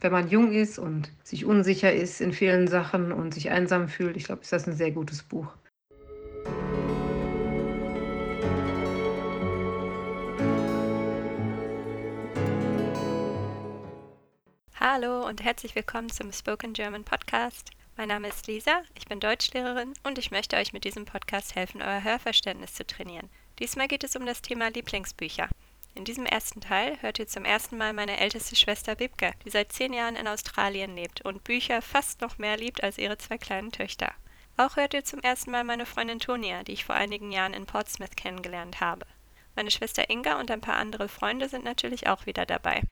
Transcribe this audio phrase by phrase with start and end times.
[0.00, 4.16] wenn man jung ist und sich unsicher ist in vielen Sachen und sich einsam fühlt,
[4.16, 5.46] ich glaube, ist das ein sehr gutes Buch.
[14.78, 17.70] Hallo und herzlich willkommen zum Spoken German Podcast.
[17.96, 21.82] Mein Name ist Lisa, ich bin Deutschlehrerin und ich möchte euch mit diesem Podcast helfen,
[21.82, 23.28] euer Hörverständnis zu trainieren.
[23.58, 25.50] Diesmal geht es um das Thema Lieblingsbücher.
[25.94, 29.72] In diesem ersten Teil hört ihr zum ersten Mal meine älteste Schwester Wibke, die seit
[29.72, 33.72] zehn Jahren in Australien lebt und Bücher fast noch mehr liebt als ihre zwei kleinen
[33.72, 34.12] Töchter.
[34.56, 37.66] Auch hört ihr zum ersten Mal meine Freundin Tonia, die ich vor einigen Jahren in
[37.66, 39.06] Portsmouth kennengelernt habe.
[39.56, 42.82] Meine Schwester Inga und ein paar andere Freunde sind natürlich auch wieder dabei.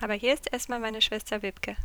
[0.00, 1.76] Aber hier ist erstmal meine Schwester Wibke.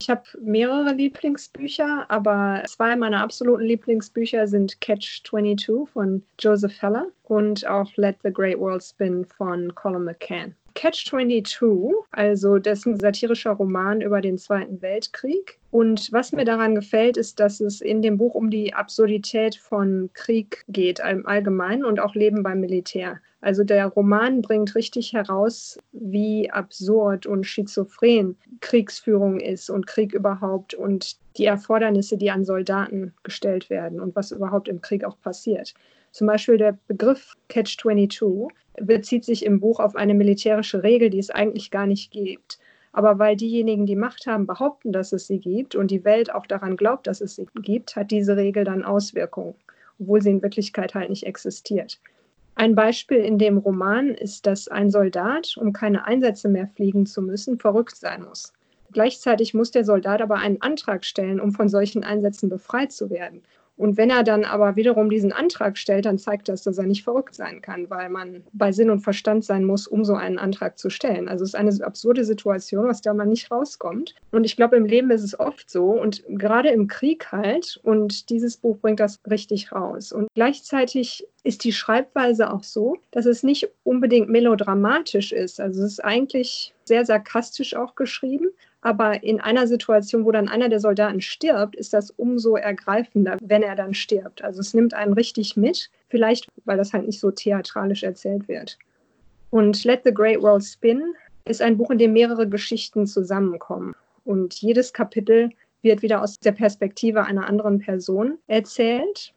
[0.00, 7.06] Ich habe mehrere Lieblingsbücher, aber zwei meiner absoluten Lieblingsbücher sind Catch 22 von Joseph Heller
[7.24, 10.54] und auch Let the Great World Spin von Colin McCann.
[10.78, 15.58] Catch-22, also dessen satirischer Roman über den Zweiten Weltkrieg.
[15.72, 20.08] Und was mir daran gefällt, ist, dass es in dem Buch um die Absurdität von
[20.14, 23.20] Krieg geht, im Allgemeinen und auch Leben beim Militär.
[23.40, 30.74] Also der Roman bringt richtig heraus, wie absurd und schizophren Kriegsführung ist und Krieg überhaupt
[30.74, 35.74] und die Erfordernisse, die an Soldaten gestellt werden und was überhaupt im Krieg auch passiert.
[36.10, 38.48] Zum Beispiel der Begriff Catch-22
[38.80, 42.58] bezieht sich im Buch auf eine militärische Regel, die es eigentlich gar nicht gibt.
[42.92, 46.46] Aber weil diejenigen, die Macht haben, behaupten, dass es sie gibt und die Welt auch
[46.46, 49.54] daran glaubt, dass es sie gibt, hat diese Regel dann Auswirkungen,
[50.00, 52.00] obwohl sie in Wirklichkeit halt nicht existiert.
[52.60, 57.22] Ein Beispiel in dem Roman ist, dass ein Soldat, um keine Einsätze mehr fliegen zu
[57.22, 58.52] müssen, verrückt sein muss.
[58.90, 63.44] Gleichzeitig muss der Soldat aber einen Antrag stellen, um von solchen Einsätzen befreit zu werden.
[63.78, 67.04] Und wenn er dann aber wiederum diesen Antrag stellt, dann zeigt das, dass er nicht
[67.04, 70.78] verrückt sein kann, weil man bei Sinn und Verstand sein muss, um so einen Antrag
[70.78, 71.28] zu stellen.
[71.28, 74.16] Also es ist eine absurde Situation, aus der man nicht rauskommt.
[74.32, 77.78] Und ich glaube, im Leben ist es oft so und gerade im Krieg halt.
[77.84, 80.10] Und dieses Buch bringt das richtig raus.
[80.12, 85.60] Und gleichzeitig ist die Schreibweise auch so, dass es nicht unbedingt melodramatisch ist.
[85.60, 88.48] Also es ist eigentlich sehr sarkastisch auch geschrieben,
[88.80, 93.62] aber in einer Situation, wo dann einer der Soldaten stirbt, ist das umso ergreifender, wenn
[93.62, 94.42] er dann stirbt.
[94.42, 98.78] Also es nimmt einen richtig mit, vielleicht weil das halt nicht so theatralisch erzählt wird.
[99.50, 101.14] Und Let the Great World Spin
[101.46, 103.94] ist ein Buch, in dem mehrere Geschichten zusammenkommen.
[104.24, 105.50] Und jedes Kapitel
[105.82, 109.32] wird wieder aus der Perspektive einer anderen Person erzählt.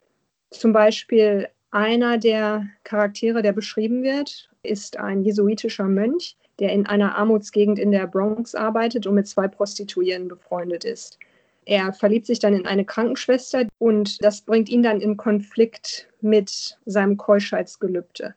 [0.50, 7.16] Zum Beispiel einer der Charaktere, der beschrieben wird, ist ein jesuitischer Mönch, der in einer
[7.16, 11.18] Armutsgegend in der Bronx arbeitet und mit zwei Prostituierten befreundet ist.
[11.64, 16.78] Er verliebt sich dann in eine Krankenschwester und das bringt ihn dann in Konflikt mit
[16.86, 18.34] seinem Keuschheitsgelübde.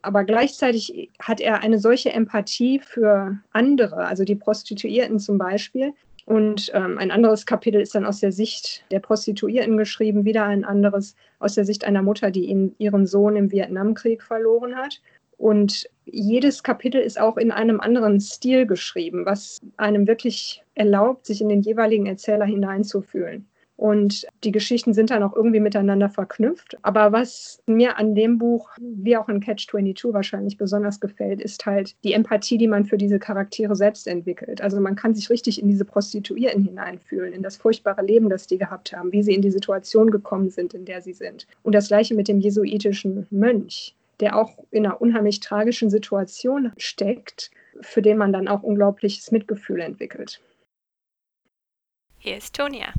[0.00, 5.92] Aber gleichzeitig hat er eine solche Empathie für andere, also die Prostituierten zum Beispiel.
[6.24, 10.64] Und ähm, ein anderes Kapitel ist dann aus der Sicht der Prostituierten geschrieben, wieder ein
[10.64, 15.00] anderes aus der Sicht einer Mutter, die ihn, ihren Sohn im Vietnamkrieg verloren hat.
[15.42, 21.40] Und jedes Kapitel ist auch in einem anderen Stil geschrieben, was einem wirklich erlaubt, sich
[21.40, 23.48] in den jeweiligen Erzähler hineinzufühlen.
[23.74, 26.78] Und die Geschichten sind dann auch irgendwie miteinander verknüpft.
[26.82, 31.66] Aber was mir an dem Buch, wie auch in Catch 22 wahrscheinlich besonders gefällt, ist
[31.66, 34.60] halt die Empathie, die man für diese Charaktere selbst entwickelt.
[34.60, 38.58] Also man kann sich richtig in diese Prostituierten hineinfühlen, in das furchtbare Leben, das die
[38.58, 41.48] gehabt haben, wie sie in die Situation gekommen sind, in der sie sind.
[41.64, 47.50] Und das gleiche mit dem jesuitischen Mönch der auch in einer unheimlich tragischen Situation steckt,
[47.80, 50.40] für den man dann auch unglaubliches Mitgefühl entwickelt.
[52.18, 52.94] Hier ist Tonia.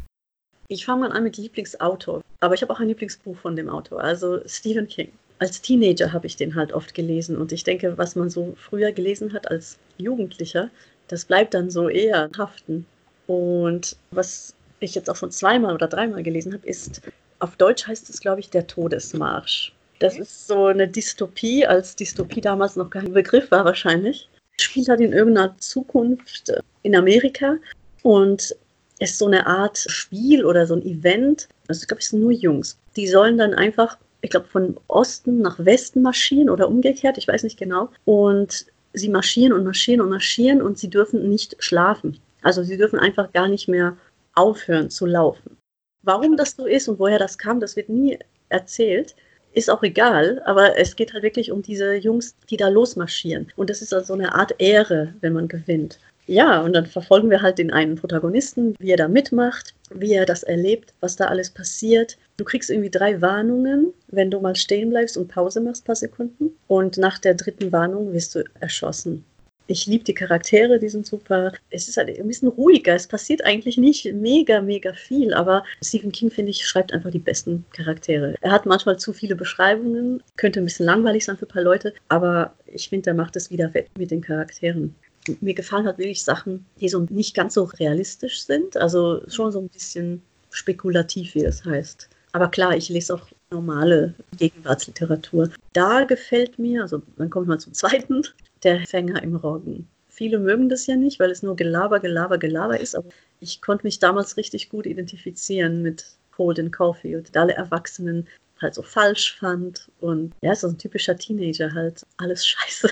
[0.68, 4.02] Ich fange mal an mit Lieblingsautor, aber ich habe auch ein Lieblingsbuch von dem Autor,
[4.02, 5.12] also Stephen King.
[5.40, 8.92] Als Teenager habe ich den halt oft gelesen und ich denke, was man so früher
[8.92, 10.70] gelesen hat als Jugendlicher,
[11.08, 12.86] das bleibt dann so eher haften.
[13.28, 17.02] Und was ich jetzt auch schon zweimal oder dreimal gelesen habe, ist,
[17.40, 19.74] auf Deutsch heißt es, glaube ich, Der Todesmarsch.
[20.03, 24.30] Das ist so eine Dystopie, als Dystopie damals noch kein Begriff war wahrscheinlich.
[24.59, 27.56] Spielt halt in irgendeiner Zukunft äh, in Amerika
[28.02, 28.54] und
[29.00, 31.48] ist so eine Art Spiel oder so ein Event.
[31.69, 32.78] Also ich glaube, es sind nur Jungs.
[32.98, 37.44] Die sollen dann einfach, ich glaube, von Osten nach Westen marschieren oder umgekehrt, ich weiß
[37.44, 37.89] nicht genau.
[38.04, 42.19] Und sie marschieren und marschieren und marschieren und sie dürfen nicht schlafen.
[42.42, 43.95] Also sie dürfen einfach gar nicht mehr
[44.36, 45.56] aufhören zu laufen.
[46.01, 48.19] Warum das so ist und woher das kam, das wird nie
[48.50, 49.16] erzählt
[49.54, 53.48] ist auch egal, aber es geht halt wirklich um diese Jungs, die da losmarschieren.
[53.56, 56.00] Und das ist also eine Art Ehre, wenn man gewinnt.
[56.26, 60.26] Ja, und dann verfolgen wir halt den einen Protagonisten, wie er da mitmacht, wie er
[60.26, 62.18] das erlebt, was da alles passiert.
[62.38, 66.56] Du kriegst irgendwie drei Warnungen, wenn du mal stehen bleibst und Pause machst, paar Sekunden.
[66.68, 69.26] Und nach der dritten Warnung wirst du erschossen.
[69.68, 71.54] Ich liebe die Charaktere, die sind super.
[71.69, 72.95] Es ist halt ein bisschen ruhiger.
[72.95, 77.19] Es passiert eigentlich nicht mega, mega viel, aber Stephen King, finde ich, schreibt einfach die
[77.19, 78.36] besten Charaktere.
[78.42, 81.94] Er hat manchmal zu viele Beschreibungen, könnte ein bisschen langweilig sein für ein paar Leute,
[82.10, 84.95] aber ich finde, er macht es wieder wett mit den Charakteren.
[85.39, 89.62] Mir gefallen hat wirklich Sachen, die so nicht ganz so realistisch sind, also schon so
[89.62, 90.21] ein bisschen
[90.51, 92.09] spekulativ, wie es heißt.
[92.33, 95.50] Aber klar, ich lese auch normale Gegenwartsliteratur.
[95.71, 98.24] Da gefällt mir, also dann kommt man zum zweiten,
[98.63, 99.88] der Fänger im Roggen.
[100.10, 103.86] Viele mögen das ja nicht, weil es nur Gelaber, Gelaber, Gelaber ist, aber ich konnte
[103.86, 106.06] mich damals richtig gut identifizieren mit
[106.38, 108.27] Holden Caulfield, alle Erwachsenen
[108.62, 112.89] halt so falsch fand und ja, so ein typischer Teenager halt, alles scheiße.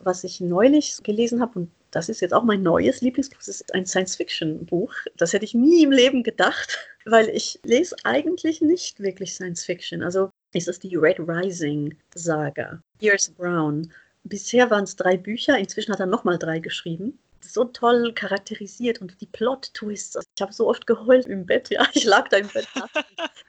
[0.00, 3.38] Was ich neulich gelesen habe und das ist jetzt auch mein neues Lieblingsbuch.
[3.38, 4.92] Das ist ein Science-Fiction-Buch.
[5.16, 10.02] Das hätte ich nie im Leben gedacht, weil ich lese eigentlich nicht wirklich Science-Fiction.
[10.02, 12.82] Also ist es die Red Rising-Saga.
[12.98, 13.92] Pierce Brown.
[14.24, 17.18] Bisher waren es drei Bücher, inzwischen hat er nochmal drei geschrieben
[17.54, 20.18] so toll charakterisiert und die Plot-Twists.
[20.36, 21.86] Ich habe so oft geheult im Bett, ja.
[21.94, 22.66] Ich lag da im Bett,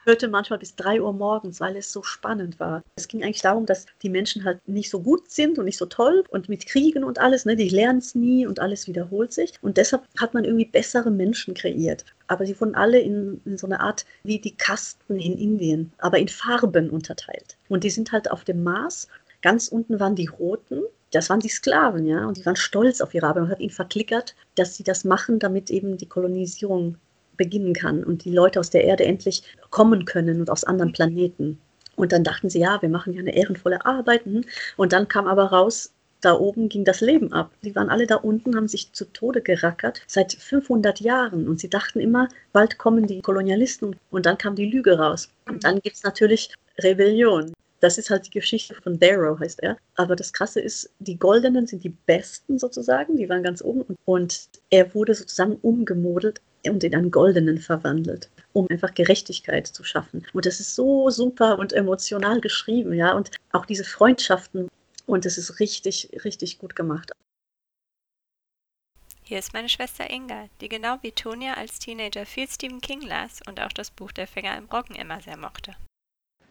[0.05, 2.83] hörte manchmal bis drei Uhr morgens, weil es so spannend war.
[2.95, 5.85] Es ging eigentlich darum, dass die Menschen halt nicht so gut sind und nicht so
[5.85, 9.53] toll und mit Kriegen und alles, ne, die lernen es nie und alles wiederholt sich.
[9.61, 12.05] Und deshalb hat man irgendwie bessere Menschen kreiert.
[12.27, 16.19] Aber sie wurden alle in, in so einer Art wie die Kasten in Indien, aber
[16.19, 17.57] in Farben unterteilt.
[17.69, 19.07] Und die sind halt auf dem Mars.
[19.45, 20.81] Ganz unten waren die Roten,
[21.11, 23.69] das waren die Sklaven, ja, und die waren stolz auf ihre Arbeit und hat ihnen
[23.69, 26.95] verklickert, dass sie das machen, damit eben die Kolonisierung
[27.37, 31.59] beginnen kann und die Leute aus der Erde endlich kommen können und aus anderen Planeten.
[31.95, 34.25] Und dann dachten sie, ja, wir machen ja eine ehrenvolle Arbeit.
[34.25, 34.45] Hm.
[34.77, 37.51] Und dann kam aber raus, da oben ging das Leben ab.
[37.61, 41.47] Die waren alle da unten, haben sich zu Tode gerackert seit 500 Jahren.
[41.47, 43.95] Und sie dachten immer, bald kommen die Kolonialisten.
[44.09, 45.29] Und dann kam die Lüge raus.
[45.47, 46.49] Und dann gibt es natürlich
[46.79, 47.53] Rebellion.
[47.79, 49.77] Das ist halt die Geschichte von Darrow, heißt er.
[49.95, 53.95] Aber das Krasse ist, die Goldenen sind die Besten sozusagen, die waren ganz oben.
[54.05, 60.25] Und er wurde sozusagen umgemodelt und in einen Goldenen verwandelt, um einfach Gerechtigkeit zu schaffen.
[60.33, 63.13] Und das ist so super und emotional geschrieben, ja.
[63.13, 64.67] Und auch diese Freundschaften.
[65.05, 67.11] Und es ist richtig, richtig gut gemacht.
[69.27, 73.41] Hier ist meine Schwester Inga, die genau wie Tonia als Teenager viel Stephen King las
[73.47, 75.75] und auch das Buch Der Fänger im Roggen immer sehr mochte.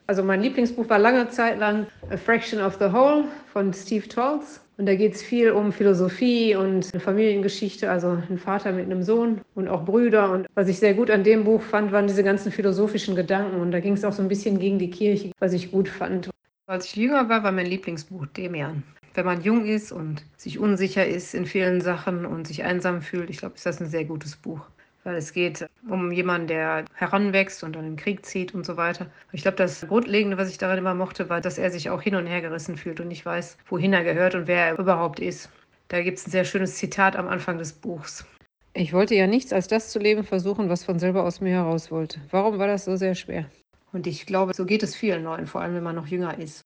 [0.06, 4.60] Also mein Lieblingsbuch war lange Zeit lang A Fraction of the Whole von Steve Tolls.
[4.76, 9.02] Und da geht es viel um Philosophie und eine Familiengeschichte, also ein Vater mit einem
[9.02, 10.30] Sohn und auch Brüder.
[10.30, 13.60] Und was ich sehr gut an dem Buch fand, waren diese ganzen philosophischen Gedanken.
[13.60, 16.28] Und da ging es auch so ein bisschen gegen die Kirche, was ich gut fand.
[16.66, 18.82] Als ich jünger war, war mein Lieblingsbuch Demian.
[19.14, 23.30] Wenn man jung ist und sich unsicher ist in vielen Sachen und sich einsam fühlt,
[23.30, 24.60] ich glaube, ist das ein sehr gutes Buch
[25.04, 28.76] weil es geht um jemanden, der heranwächst und dann in den Krieg zieht und so
[28.76, 29.06] weiter.
[29.32, 32.16] Ich glaube, das Grundlegende, was ich daran immer mochte, war, dass er sich auch hin
[32.16, 35.50] und her gerissen fühlt und nicht weiß, wohin er gehört und wer er überhaupt ist.
[35.88, 38.24] Da gibt es ein sehr schönes Zitat am Anfang des Buchs.
[38.72, 41.92] Ich wollte ja nichts als das zu leben versuchen, was von selber aus mir heraus
[41.92, 42.20] wollte.
[42.30, 43.46] Warum war das so sehr schwer?
[43.92, 46.62] Und ich glaube, so geht es vielen Leuten, vor allem wenn man noch jünger ist.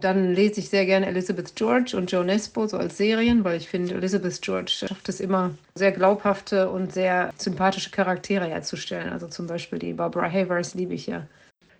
[0.00, 3.68] Dann lese ich sehr gerne Elizabeth George und Joe Nesbo so als Serien, weil ich
[3.68, 9.12] finde, Elizabeth George schafft es immer, sehr glaubhafte und sehr sympathische Charaktere herzustellen.
[9.12, 11.26] Also zum Beispiel die Barbara Havers liebe ich ja.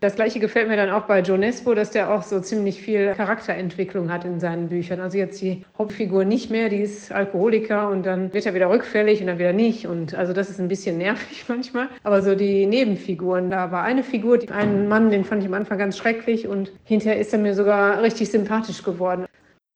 [0.02, 3.14] Das gleiche gefällt mir dann auch bei Joe Nesbo, dass der auch so ziemlich viel
[3.14, 4.98] Charakterentwicklung hat in seinen Büchern.
[4.98, 9.20] Also jetzt die Hauptfigur nicht mehr, die ist Alkoholiker und dann wird er wieder rückfällig
[9.20, 9.86] und dann wieder nicht.
[9.86, 11.86] Und also das ist ein bisschen nervig manchmal.
[12.02, 15.78] Aber so die Nebenfiguren, da war eine Figur, einen Mann, den fand ich am Anfang
[15.78, 19.26] ganz schrecklich und hinterher ist er mir sogar richtig sympathisch geworden.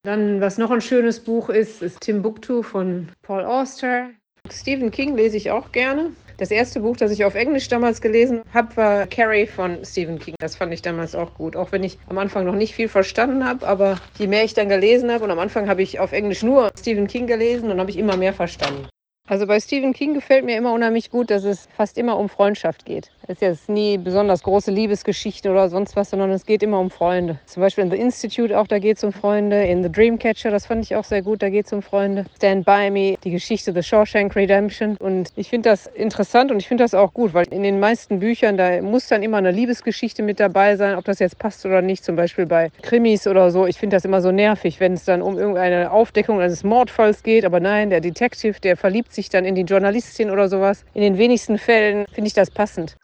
[0.03, 4.09] Dann, was noch ein schönes Buch ist, ist Timbuktu von Paul Auster.
[4.51, 6.11] Stephen King lese ich auch gerne.
[6.39, 10.35] Das erste Buch, das ich auf Englisch damals gelesen habe, war Carrie von Stephen King.
[10.39, 13.43] Das fand ich damals auch gut, auch wenn ich am Anfang noch nicht viel verstanden
[13.47, 13.67] habe.
[13.67, 16.71] Aber je mehr ich dann gelesen habe, und am Anfang habe ich auf Englisch nur
[16.79, 18.87] Stephen King gelesen, und habe ich immer mehr verstanden.
[19.29, 22.85] Also bei Stephen King gefällt mir immer unheimlich gut, dass es fast immer um Freundschaft
[22.85, 23.11] geht.
[23.23, 26.91] Es ist jetzt nie besonders große Liebesgeschichte oder sonst was, sondern es geht immer um
[26.91, 27.41] Freunde.
[27.45, 29.65] Zum Beispiel in The Institute auch, da geht es um Freunde.
[29.65, 32.27] In The Dreamcatcher, das fand ich auch sehr gut, da geht es um Freunde.
[32.37, 34.97] Stand By Me, die Geschichte The Shawshank Redemption.
[34.99, 38.21] Und ich finde das interessant und ich finde das auch gut, weil in den meisten
[38.21, 41.83] Büchern, da muss dann immer eine Liebesgeschichte mit dabei sein, ob das jetzt passt oder
[41.83, 42.05] nicht.
[42.05, 43.67] Zum Beispiel bei Krimis oder so.
[43.67, 47.45] Ich finde das immer so nervig, wenn es dann um irgendeine Aufdeckung eines Mordfalls geht.
[47.45, 50.85] Aber nein, der Detective, der verliebt sich dann in die Journalistin oder sowas.
[50.95, 52.97] In den wenigsten Fällen finde ich das passend.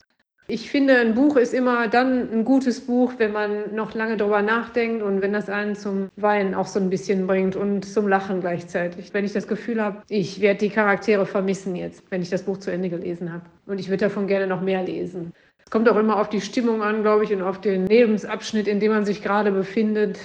[0.49, 4.43] Ich finde, ein Buch ist immer dann ein gutes Buch, wenn man noch lange darüber
[4.43, 8.41] nachdenkt und wenn das einen zum Weinen auch so ein bisschen bringt und zum Lachen
[8.41, 9.15] gleichzeitig.
[9.15, 12.59] Wenn ich das Gefühl habe, ich werde die Charaktere vermissen jetzt, wenn ich das Buch
[12.59, 13.45] zu Ende gelesen habe.
[13.67, 15.33] Und ich würde davon gerne noch mehr lesen.
[15.65, 18.81] Es kommt auch immer auf die Stimmung an, glaube ich, und auf den Lebensabschnitt, in
[18.81, 20.19] dem man sich gerade befindet.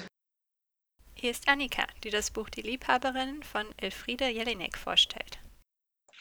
[1.13, 5.39] Hier ist Annika, die das Buch Die Liebhaberin von Elfriede Jelinek vorstellt.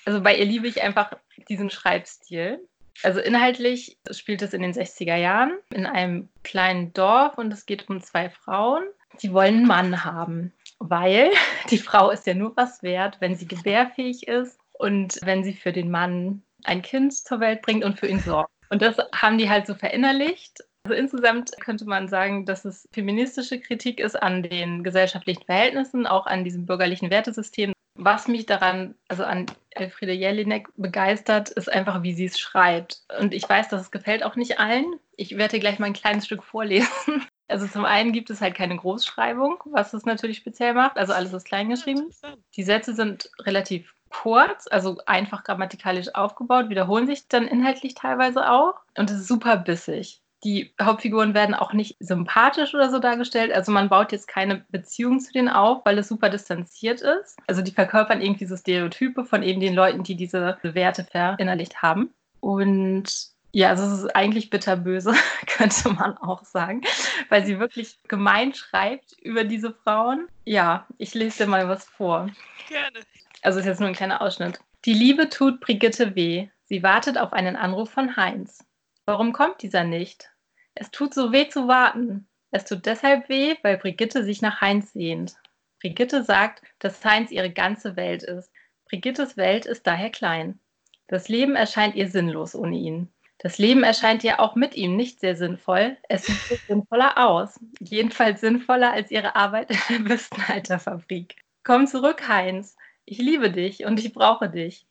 [0.06, 1.12] Also bei ihr liebe ich einfach
[1.48, 2.66] diesen Schreibstil.
[3.02, 7.90] Also inhaltlich spielt es in den 60er Jahren in einem kleinen Dorf und es geht
[7.90, 8.84] um zwei Frauen.
[9.18, 11.30] Sie wollen einen Mann haben, weil
[11.70, 15.72] die Frau ist ja nur was wert, wenn sie gebärfähig ist und wenn sie für
[15.72, 18.50] den Mann ein Kind zur Welt bringt und für ihn sorgt.
[18.70, 23.58] Und das haben die halt so verinnerlicht also insgesamt könnte man sagen, dass es feministische
[23.58, 27.72] Kritik ist an den gesellschaftlichen Verhältnissen, auch an diesem bürgerlichen Wertesystem.
[27.98, 33.02] Was mich daran, also an Elfriede Jelinek begeistert, ist einfach, wie sie es schreibt.
[33.18, 34.86] Und ich weiß, dass es gefällt auch nicht allen.
[35.16, 36.88] Ich werde gleich mal ein kleines Stück vorlesen.
[37.48, 40.96] Also zum einen gibt es halt keine Großschreibung, was es natürlich speziell macht.
[40.96, 42.10] Also alles ist kleingeschrieben.
[42.56, 48.74] Die Sätze sind relativ kurz, also einfach grammatikalisch aufgebaut, wiederholen sich dann inhaltlich teilweise auch.
[48.98, 53.52] Und es ist super bissig die Hauptfiguren werden auch nicht sympathisch oder so dargestellt.
[53.52, 57.36] Also man baut jetzt keine Beziehung zu denen auf, weil es super distanziert ist.
[57.46, 62.10] Also die verkörpern irgendwie so Stereotype von eben den Leuten, die diese Werte verinnerlicht haben.
[62.40, 65.14] Und ja, also es ist eigentlich bitterböse,
[65.46, 66.82] könnte man auch sagen,
[67.30, 70.28] weil sie wirklich gemein schreibt über diese Frauen.
[70.44, 72.28] Ja, ich lese dir mal was vor.
[72.68, 73.00] Gerne.
[73.42, 74.60] Also ist jetzt nur ein kleiner Ausschnitt.
[74.84, 76.48] Die Liebe tut Brigitte weh.
[76.64, 78.64] Sie wartet auf einen Anruf von Heinz.
[79.08, 80.32] Warum kommt dieser nicht?
[80.74, 82.26] Es tut so weh zu warten.
[82.50, 85.36] Es tut deshalb weh, weil Brigitte sich nach Heinz sehnt.
[85.80, 88.50] Brigitte sagt, dass Heinz ihre ganze Welt ist.
[88.88, 90.58] Brigittes Welt ist daher klein.
[91.06, 93.12] Das Leben erscheint ihr sinnlos ohne ihn.
[93.38, 95.96] Das Leben erscheint ihr auch mit ihm nicht sehr sinnvoll.
[96.08, 97.60] Es sieht sinnvoller aus.
[97.78, 101.36] Jedenfalls sinnvoller als ihre Arbeit in der Büstenhalterfabrik.
[101.62, 102.76] Komm zurück, Heinz.
[103.04, 104.84] Ich liebe dich und ich brauche dich.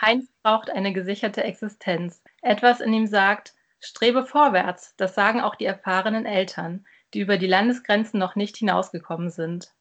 [0.00, 2.22] Heinz braucht eine gesicherte Existenz.
[2.42, 7.46] Etwas in ihm sagt, Strebe vorwärts, das sagen auch die erfahrenen Eltern, die über die
[7.48, 9.72] Landesgrenzen noch nicht hinausgekommen sind.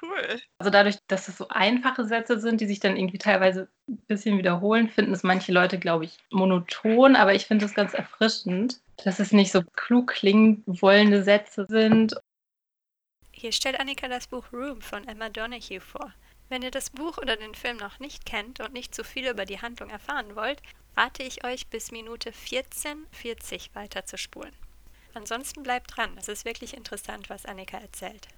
[0.00, 0.40] Cool.
[0.58, 4.38] Also dadurch, dass es so einfache Sätze sind, die sich dann irgendwie teilweise ein bisschen
[4.38, 9.20] wiederholen, finden es manche Leute, glaube ich, monoton, aber ich finde es ganz erfrischend, dass
[9.20, 12.16] es nicht so klug klingen wollende Sätze sind.
[13.32, 16.12] Hier stellt Annika das Buch Room von Emma Donahue vor.
[16.52, 19.46] Wenn ihr das Buch oder den Film noch nicht kennt und nicht zu viel über
[19.46, 20.60] die Handlung erfahren wollt,
[20.94, 24.52] rate ich euch bis Minute 14,40 weiter zu spulen.
[25.14, 28.28] Ansonsten bleibt dran, es ist wirklich interessant, was Annika erzählt.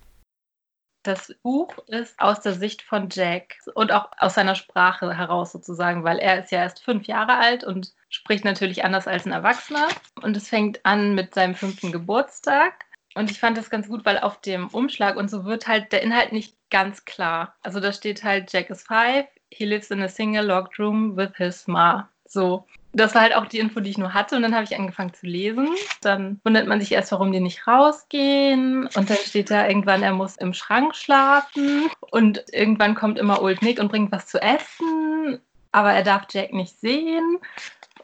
[1.02, 6.04] Das Buch ist aus der Sicht von Jack und auch aus seiner Sprache heraus sozusagen,
[6.04, 9.88] weil er ist ja erst fünf Jahre alt und spricht natürlich anders als ein Erwachsener.
[10.22, 12.84] Und es fängt an mit seinem fünften Geburtstag.
[13.14, 16.02] Und ich fand das ganz gut, weil auf dem Umschlag und so wird halt der
[16.02, 17.54] Inhalt nicht ganz klar.
[17.62, 21.30] Also da steht halt, Jack is five, he lives in a single locked room with
[21.36, 22.08] his ma.
[22.26, 22.66] So.
[22.92, 24.36] Das war halt auch die Info, die ich nur hatte.
[24.36, 25.68] Und dann habe ich angefangen zu lesen.
[26.00, 28.88] Dann wundert man sich erst, warum die nicht rausgehen.
[28.94, 31.90] Und dann steht da irgendwann, er muss im Schrank schlafen.
[32.10, 35.40] Und irgendwann kommt immer Old Nick und bringt was zu essen.
[35.72, 37.38] Aber er darf Jack nicht sehen.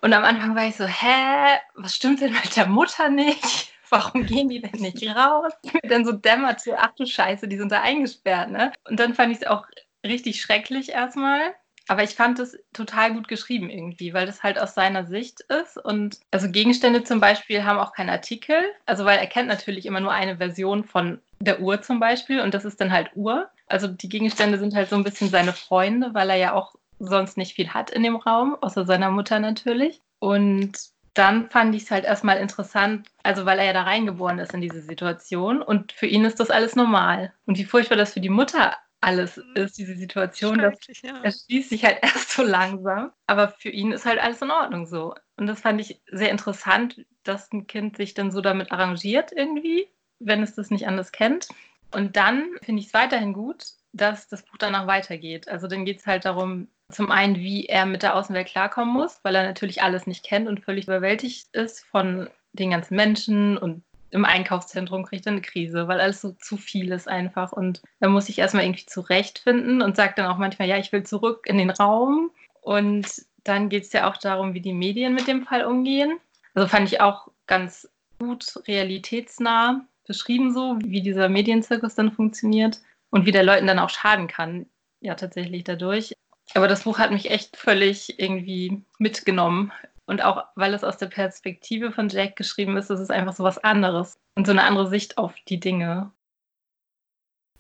[0.01, 3.70] Und am Anfang war ich so, hä, was stimmt denn mit der Mutter nicht?
[3.91, 5.53] Warum gehen die denn nicht raus?
[5.83, 8.73] dann so dämmerte, ach du Scheiße, die sind da eingesperrt, ne?
[8.89, 9.67] Und dann fand ich es auch
[10.05, 11.55] richtig schrecklich erstmal.
[11.89, 15.77] Aber ich fand es total gut geschrieben irgendwie, weil das halt aus seiner Sicht ist.
[15.77, 18.57] Und also Gegenstände zum Beispiel haben auch keinen Artikel.
[18.87, 22.55] Also weil er kennt natürlich immer nur eine Version von der Uhr zum Beispiel und
[22.55, 23.51] das ist dann halt Uhr.
[23.67, 27.37] Also die Gegenstände sind halt so ein bisschen seine Freunde, weil er ja auch sonst
[27.37, 30.01] nicht viel hat in dem Raum, außer seiner Mutter natürlich.
[30.21, 30.79] Und
[31.15, 34.61] dann fand ich es halt erstmal interessant, also weil er ja da reingeboren ist in
[34.61, 37.33] diese Situation und für ihn ist das alles normal.
[37.47, 40.59] Und wie furchtbar das für die Mutter alles ist, diese Situation.
[40.59, 41.23] Das ja.
[41.23, 43.13] erschließt sich halt erst so langsam.
[43.27, 45.15] Aber für ihn ist halt alles in Ordnung so.
[45.37, 49.89] Und das fand ich sehr interessant, dass ein Kind sich dann so damit arrangiert irgendwie,
[50.19, 51.49] wenn es das nicht anders kennt.
[51.93, 55.49] Und dann finde ich es weiterhin gut, dass das Buch danach weitergeht.
[55.49, 59.21] Also dann geht es halt darum, zum einen, wie er mit der Außenwelt klarkommen muss,
[59.23, 63.83] weil er natürlich alles nicht kennt und völlig überwältigt ist von den ganzen Menschen und
[64.11, 67.53] im Einkaufszentrum kriegt er eine Krise, weil alles so zu viel ist einfach.
[67.53, 71.05] Und er muss sich erstmal irgendwie zurechtfinden und sagt dann auch manchmal, ja, ich will
[71.05, 72.31] zurück in den Raum.
[72.61, 73.07] Und
[73.45, 76.19] dann geht es ja auch darum, wie die Medien mit dem Fall umgehen.
[76.55, 82.81] Also fand ich auch ganz gut realitätsnah beschrieben, so wie dieser Medienzirkus dann funktioniert
[83.11, 84.67] und wie der Leuten dann auch schaden kann.
[85.01, 86.15] Ja, tatsächlich dadurch.
[86.55, 89.73] Aber das Buch hat mich echt völlig irgendwie mitgenommen
[90.07, 93.45] und auch weil es aus der Perspektive von Jack geschrieben ist, ist es einfach so
[93.45, 96.11] was anderes und so eine andere Sicht auf die Dinge.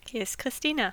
[0.09, 0.93] Hier ist Christina.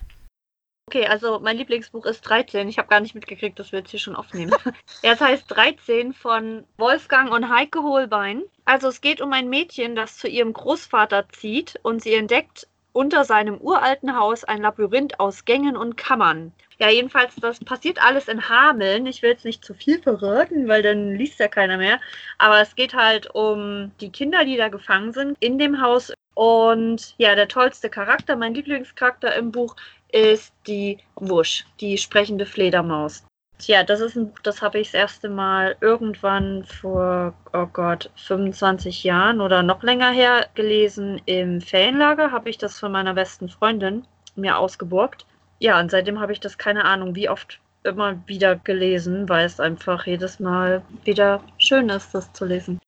[0.89, 2.69] Okay, also mein Lieblingsbuch ist 13.
[2.69, 4.53] Ich habe gar nicht mitgekriegt, dass wir jetzt hier schon aufnehmen.
[5.01, 8.43] es heißt 13 von Wolfgang und Heike Holbein.
[8.63, 13.25] Also es geht um ein Mädchen, das zu ihrem Großvater zieht und sie entdeckt unter
[13.25, 16.51] seinem uralten Haus ein Labyrinth aus Gängen und Kammern.
[16.79, 19.05] Ja, jedenfalls, das passiert alles in Hameln.
[19.05, 21.99] Ich will jetzt nicht zu viel verraten, weil dann liest ja keiner mehr.
[22.39, 26.11] Aber es geht halt um die Kinder, die da gefangen sind in dem Haus.
[26.33, 29.75] Und ja, der tollste Charakter, mein Lieblingscharakter im Buch,
[30.11, 33.23] ist die Wusch, die sprechende Fledermaus.
[33.59, 38.11] Tja, das ist ein Buch, das habe ich das erste Mal irgendwann vor, oh Gott,
[38.15, 41.19] 25 Jahren oder noch länger her gelesen.
[41.25, 45.25] Im Ferienlager habe ich das von meiner besten Freundin mir ausgeborgt.
[45.59, 49.59] Ja, und seitdem habe ich das keine Ahnung, wie oft immer wieder gelesen, weil es
[49.59, 52.79] einfach jedes Mal wieder schön ist, das zu lesen.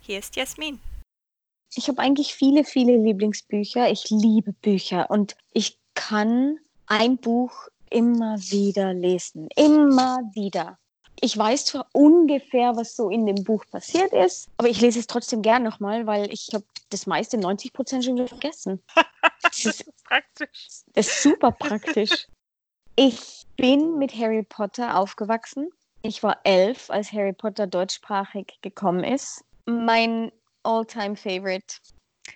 [0.00, 0.80] Hier ist Jasmin.
[1.74, 3.90] Ich habe eigentlich viele, viele Lieblingsbücher.
[3.90, 9.48] Ich liebe Bücher und ich kann ein Buch immer wieder lesen.
[9.56, 10.78] Immer wieder.
[11.20, 15.06] Ich weiß zwar ungefähr, was so in dem Buch passiert ist, aber ich lese es
[15.06, 18.82] trotzdem gern nochmal, weil ich habe das meiste, 90 Prozent schon wieder vergessen.
[19.44, 20.68] Das ist praktisch.
[20.94, 22.28] Das ist super praktisch.
[22.96, 25.68] Ich bin mit Harry Potter aufgewachsen.
[26.02, 29.44] Ich war elf, als Harry Potter deutschsprachig gekommen ist.
[29.66, 30.32] Mein
[30.62, 31.76] all-time favorite.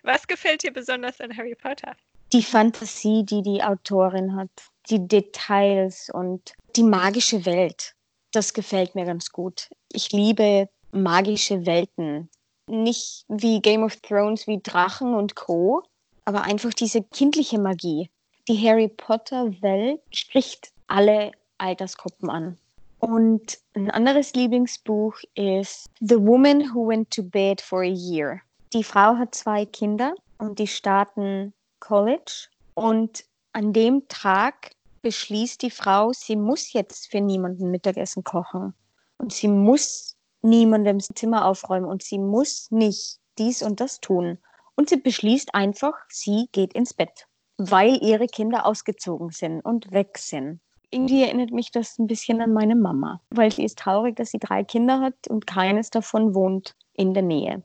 [0.02, 1.96] Was gefällt dir besonders an Harry Potter?
[2.32, 4.50] Die Fantasie, die die Autorin hat
[4.90, 7.94] die Details und die magische Welt.
[8.32, 9.68] Das gefällt mir ganz gut.
[9.92, 12.28] Ich liebe magische Welten.
[12.68, 15.82] Nicht wie Game of Thrones, wie Drachen und Co.,
[16.24, 18.10] aber einfach diese kindliche Magie.
[18.48, 22.58] Die Harry Potter-Welt spricht alle Altersgruppen an.
[22.98, 28.40] Und ein anderes Lieblingsbuch ist The Woman Who Went to Bed for a Year.
[28.72, 32.48] Die Frau hat zwei Kinder und die starten College.
[32.74, 34.72] Und an dem Tag
[35.06, 38.74] beschließt die Frau, sie muss jetzt für niemanden Mittagessen kochen.
[39.18, 44.38] Und sie muss niemandem Zimmer aufräumen und sie muss nicht dies und das tun.
[44.74, 50.18] Und sie beschließt einfach, sie geht ins Bett, weil ihre Kinder ausgezogen sind und weg
[50.18, 50.58] sind.
[50.90, 54.40] Irgendwie erinnert mich das ein bisschen an meine Mama, weil sie ist traurig, dass sie
[54.40, 57.62] drei Kinder hat und keines davon wohnt in der Nähe.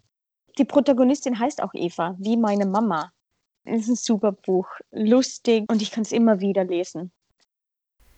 [0.60, 3.12] Die Protagonistin heißt auch Eva, wie meine Mama.
[3.64, 7.12] Es ist ein super Buch, lustig und ich kann es immer wieder lesen.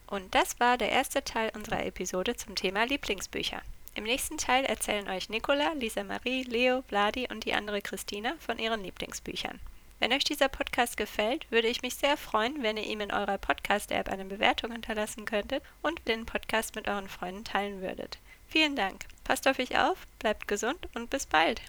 [0.07, 3.61] Und das war der erste Teil unserer Episode zum Thema Lieblingsbücher.
[3.95, 8.57] Im nächsten Teil erzählen euch Nicola, Lisa Marie, Leo, Vladi und die andere Christina von
[8.57, 9.59] ihren Lieblingsbüchern.
[9.99, 13.37] Wenn euch dieser Podcast gefällt, würde ich mich sehr freuen, wenn ihr ihm in eurer
[13.37, 18.17] Podcast-App eine Bewertung hinterlassen könntet und den Podcast mit euren Freunden teilen würdet.
[18.47, 19.05] Vielen Dank.
[19.23, 21.61] Passt auf euch auf, bleibt gesund und bis bald.